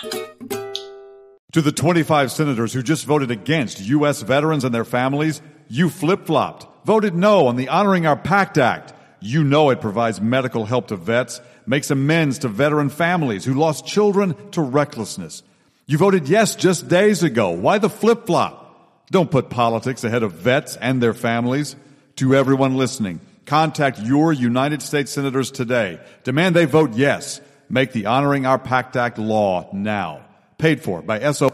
To 1.50 1.60
the 1.60 1.72
25 1.72 2.30
senators 2.30 2.72
who 2.76 2.86
just 2.86 3.04
voted 3.04 3.32
against 3.32 3.80
U.S. 3.80 4.22
veterans 4.22 4.64
and 4.64 4.70
their 4.70 4.84
families, 4.84 5.42
you 5.68 5.90
flip 5.90 6.26
flopped, 6.26 6.64
voted 6.84 7.16
no 7.16 7.48
on 7.48 7.56
the 7.56 7.68
Honoring 7.68 8.06
Our 8.06 8.16
Pact 8.16 8.56
Act. 8.56 8.94
You 9.20 9.42
know 9.42 9.72
it 9.72 9.80
provides 9.80 10.20
medical 10.20 10.64
help 10.64 10.86
to 10.88 10.96
vets, 10.96 11.40
makes 11.66 11.90
amends 11.90 12.38
to 12.38 12.48
veteran 12.48 12.88
families 12.88 13.44
who 13.44 13.54
lost 13.54 13.84
children 13.84 14.36
to 14.52 14.62
recklessness. 14.62 15.42
You 15.86 15.98
voted 15.98 16.28
yes 16.28 16.54
just 16.54 16.88
days 16.88 17.22
ago. 17.22 17.50
Why 17.50 17.78
the 17.78 17.90
flip 17.90 18.26
flop? 18.26 19.08
Don't 19.10 19.30
put 19.30 19.50
politics 19.50 20.04
ahead 20.04 20.22
of 20.22 20.32
vets 20.32 20.76
and 20.76 21.02
their 21.02 21.14
families. 21.14 21.76
To 22.16 22.34
everyone 22.34 22.76
listening, 22.76 23.20
contact 23.46 23.98
your 23.98 24.32
United 24.32 24.82
States 24.82 25.10
senators 25.10 25.50
today. 25.50 25.98
Demand 26.24 26.54
they 26.54 26.66
vote 26.66 26.92
yes. 26.94 27.40
Make 27.68 27.92
the 27.92 28.06
Honoring 28.06 28.46
Our 28.46 28.58
Pact 28.58 28.96
Act 28.96 29.18
law 29.18 29.68
now. 29.72 30.24
Paid 30.58 30.82
for 30.82 31.02
by 31.02 31.32
SO. 31.32 31.50